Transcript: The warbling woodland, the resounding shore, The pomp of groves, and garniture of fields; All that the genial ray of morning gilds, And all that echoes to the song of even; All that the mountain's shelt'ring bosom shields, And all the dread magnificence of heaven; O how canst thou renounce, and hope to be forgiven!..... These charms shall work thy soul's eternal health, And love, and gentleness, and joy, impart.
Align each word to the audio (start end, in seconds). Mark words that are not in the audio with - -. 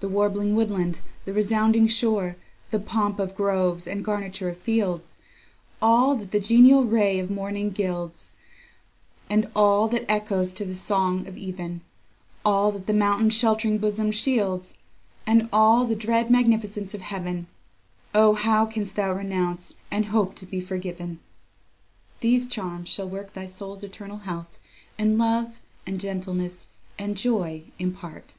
The 0.00 0.08
warbling 0.10 0.54
woodland, 0.54 1.00
the 1.24 1.32
resounding 1.32 1.86
shore, 1.86 2.36
The 2.70 2.78
pomp 2.78 3.18
of 3.18 3.34
groves, 3.34 3.86
and 3.88 4.04
garniture 4.04 4.50
of 4.50 4.58
fields; 4.58 5.16
All 5.80 6.14
that 6.16 6.30
the 6.30 6.40
genial 6.40 6.84
ray 6.84 7.18
of 7.18 7.30
morning 7.30 7.70
gilds, 7.70 8.32
And 9.30 9.48
all 9.56 9.88
that 9.88 10.04
echoes 10.10 10.52
to 10.54 10.66
the 10.66 10.74
song 10.74 11.26
of 11.26 11.38
even; 11.38 11.80
All 12.44 12.70
that 12.72 12.86
the 12.86 12.92
mountain's 12.92 13.32
shelt'ring 13.32 13.78
bosom 13.78 14.10
shields, 14.10 14.76
And 15.26 15.48
all 15.54 15.86
the 15.86 15.96
dread 15.96 16.28
magnificence 16.30 16.92
of 16.92 17.00
heaven; 17.00 17.46
O 18.14 18.34
how 18.34 18.66
canst 18.66 18.94
thou 18.94 19.14
renounce, 19.14 19.74
and 19.90 20.04
hope 20.12 20.34
to 20.34 20.44
be 20.44 20.60
forgiven!..... 20.60 21.18
These 22.20 22.46
charms 22.46 22.90
shall 22.90 23.08
work 23.08 23.32
thy 23.32 23.46
soul's 23.46 23.82
eternal 23.82 24.18
health, 24.18 24.60
And 24.98 25.16
love, 25.16 25.60
and 25.86 25.98
gentleness, 25.98 26.66
and 26.98 27.16
joy, 27.16 27.62
impart. 27.78 28.34